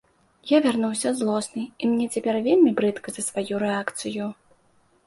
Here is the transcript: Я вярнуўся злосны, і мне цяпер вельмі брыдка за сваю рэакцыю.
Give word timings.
Я 0.51 0.61
вярнуўся 0.65 1.11
злосны, 1.19 1.63
і 1.65 1.83
мне 1.91 2.09
цяпер 2.17 2.35
вельмі 2.51 2.75
брыдка 2.81 3.07
за 3.19 3.29
сваю 3.29 3.55
рэакцыю. 3.67 4.37